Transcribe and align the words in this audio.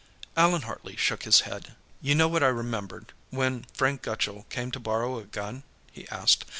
Allan 0.35 0.63
Hartley 0.63 0.95
shook 0.95 1.25
his 1.25 1.41
head. 1.41 1.75
"You 2.01 2.15
know 2.15 2.27
what 2.27 2.41
I 2.41 2.47
remembered, 2.47 3.13
when 3.29 3.67
Frank 3.75 4.01
Gutchall 4.01 4.47
came 4.49 4.71
to 4.71 4.79
borrow 4.79 5.19
a 5.19 5.25
gun?" 5.25 5.61
he 5.91 6.07
asked. 6.09 6.43